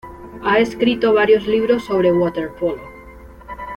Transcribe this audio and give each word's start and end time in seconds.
Ha 0.43 0.57
escrito 0.57 1.13
varios 1.13 1.45
libros 1.45 1.85
sobre 1.85 2.11
waterpolo. 2.11 2.81